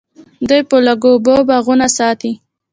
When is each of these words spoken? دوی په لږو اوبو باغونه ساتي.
دوی 0.49 0.61
په 0.69 0.77
لږو 0.85 1.09
اوبو 1.15 1.35
باغونه 1.49 1.87
ساتي. 1.97 2.31